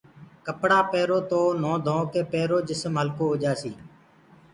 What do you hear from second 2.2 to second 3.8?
پيرو جسم هلڪو هوجآسي